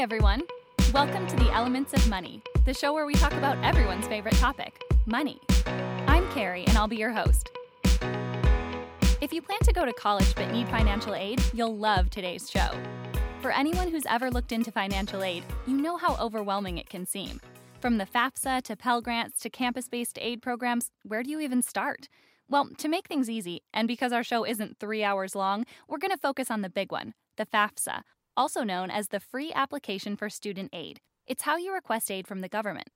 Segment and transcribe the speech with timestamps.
[0.00, 0.40] everyone.
[0.94, 4.80] Welcome to the Elements of Money, the show where we talk about everyone's favorite topic
[5.04, 5.38] money.
[6.06, 7.50] I'm Carrie, and I'll be your host.
[9.20, 12.70] If you plan to go to college but need financial aid, you'll love today's show.
[13.42, 17.38] For anyone who's ever looked into financial aid, you know how overwhelming it can seem.
[17.78, 21.60] From the FAFSA to Pell Grants to campus based aid programs, where do you even
[21.60, 22.08] start?
[22.48, 26.10] Well, to make things easy, and because our show isn't three hours long, we're going
[26.10, 28.00] to focus on the big one, the FAFSA,
[28.36, 31.00] also known as the Free Application for Student Aid.
[31.26, 32.88] It's how you request aid from the government.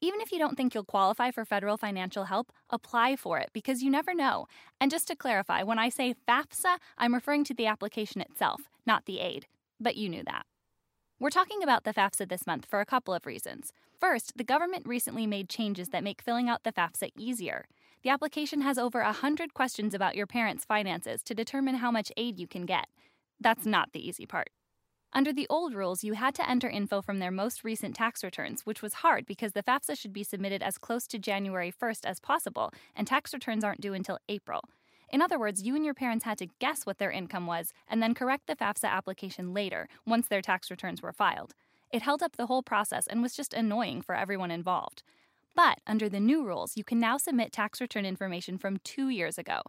[0.00, 3.82] Even if you don't think you'll qualify for federal financial help, apply for it because
[3.82, 4.46] you never know.
[4.80, 9.06] And just to clarify, when I say FAFSA, I'm referring to the application itself, not
[9.06, 9.46] the aid.
[9.80, 10.44] But you knew that.
[11.18, 13.72] We're talking about the FAFSA this month for a couple of reasons.
[13.98, 17.64] First, the government recently made changes that make filling out the FAFSA easier.
[18.02, 22.38] The application has over 100 questions about your parents' finances to determine how much aid
[22.38, 22.86] you can get.
[23.40, 24.48] That's not the easy part.
[25.12, 28.62] Under the old rules, you had to enter info from their most recent tax returns,
[28.66, 32.20] which was hard because the FAFSA should be submitted as close to January 1st as
[32.20, 34.62] possible, and tax returns aren't due until April.
[35.08, 38.02] In other words, you and your parents had to guess what their income was and
[38.02, 41.54] then correct the FAFSA application later, once their tax returns were filed.
[41.90, 45.02] It held up the whole process and was just annoying for everyone involved.
[45.54, 49.38] But under the new rules, you can now submit tax return information from two years
[49.38, 49.62] ago.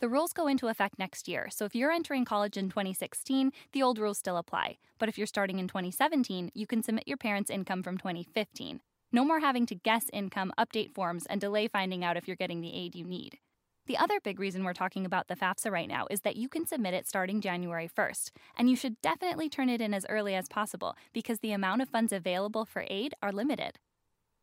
[0.00, 3.82] The rules go into effect next year, so if you're entering college in 2016, the
[3.82, 4.78] old rules still apply.
[4.98, 8.80] But if you're starting in 2017, you can submit your parents' income from 2015.
[9.12, 12.62] No more having to guess income, update forms, and delay finding out if you're getting
[12.62, 13.40] the aid you need.
[13.86, 16.66] The other big reason we're talking about the FAFSA right now is that you can
[16.66, 20.48] submit it starting January 1st, and you should definitely turn it in as early as
[20.48, 23.78] possible because the amount of funds available for aid are limited.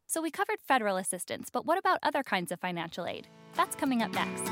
[0.05, 3.27] So we covered federal assistance, but what about other kinds of financial aid?
[3.55, 4.51] That's coming up next.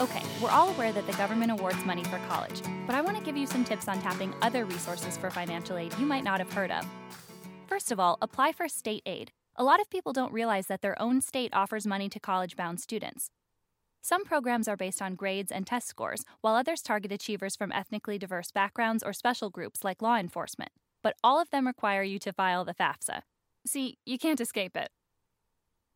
[0.00, 3.22] Okay, we're all aware that the government awards money for college, but I want to
[3.22, 6.52] give you some tips on tapping other resources for financial aid you might not have
[6.52, 6.84] heard of.
[7.68, 9.30] First of all, apply for state aid.
[9.54, 12.80] A lot of people don't realize that their own state offers money to college bound
[12.80, 13.30] students.
[14.02, 18.18] Some programs are based on grades and test scores, while others target achievers from ethnically
[18.18, 20.72] diverse backgrounds or special groups like law enforcement.
[21.04, 23.20] But all of them require you to file the FAFSA.
[23.64, 24.88] See, you can't escape it.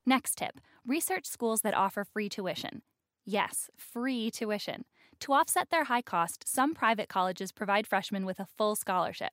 [0.06, 2.82] Next tip research schools that offer free tuition.
[3.30, 4.86] Yes, free tuition.
[5.20, 9.32] To offset their high cost, some private colleges provide freshmen with a full scholarship.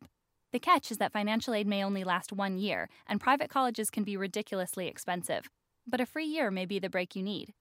[0.51, 4.03] The catch is that financial aid may only last one year, and private colleges can
[4.03, 5.49] be ridiculously expensive.
[5.87, 7.53] But a free year may be the break you need.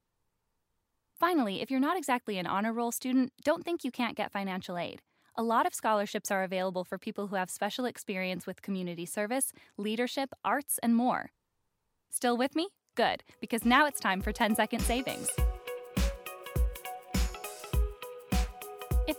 [1.20, 4.76] Finally, if you're not exactly an honor roll student, don't think you can't get financial
[4.76, 5.02] aid.
[5.36, 9.52] A lot of scholarships are available for people who have special experience with community service,
[9.78, 11.30] leadership, arts, and more.
[12.10, 12.70] Still with me?
[12.96, 15.30] Good, because now it's time for 10 second savings.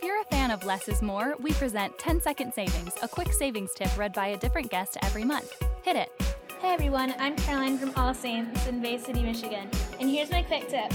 [0.06, 3.74] You're a fan of Less is More, we present 10 Second Savings, a quick savings
[3.74, 5.60] tip read by a different guest every month.
[5.82, 6.12] Hit it.
[6.60, 9.68] Hey everyone, I'm Caroline from All Saints in Bay City, Michigan,
[9.98, 10.92] and here's my quick tip.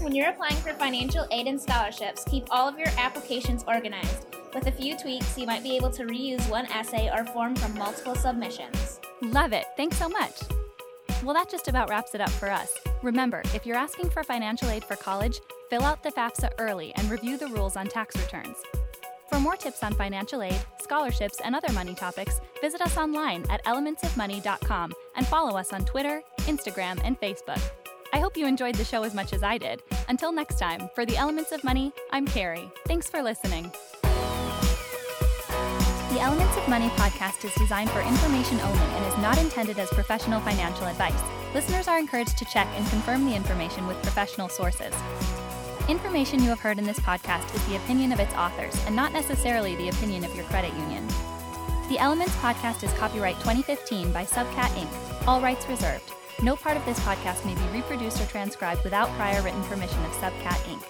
[0.00, 4.24] When you're applying for financial aid and scholarships, keep all of your applications organized.
[4.54, 7.74] With a few tweaks, you might be able to reuse one essay or form from
[7.74, 8.98] multiple submissions.
[9.20, 9.66] Love it.
[9.76, 10.40] Thanks so much.
[11.22, 12.72] Well, that just about wraps it up for us.
[13.02, 17.10] Remember, if you're asking for financial aid for college, fill out the FAFSA early and
[17.10, 18.56] review the rules on tax returns.
[19.28, 23.64] For more tips on financial aid, scholarships, and other money topics, visit us online at
[23.64, 27.60] elementsofmoney.com and follow us on Twitter, Instagram, and Facebook.
[28.12, 29.82] I hope you enjoyed the show as much as I did.
[30.08, 32.70] Until next time, for the Elements of Money, I'm Carrie.
[32.86, 33.70] Thanks for listening.
[36.10, 39.90] The Elements of Money podcast is designed for information only and is not intended as
[39.90, 41.20] professional financial advice.
[41.54, 44.94] Listeners are encouraged to check and confirm the information with professional sources.
[45.88, 49.10] Information you have heard in this podcast is the opinion of its authors and not
[49.10, 51.06] necessarily the opinion of your credit union.
[51.88, 56.12] The Elements podcast is copyright 2015 by Subcat Inc., all rights reserved.
[56.42, 60.12] No part of this podcast may be reproduced or transcribed without prior written permission of
[60.12, 60.82] Subcat Inc.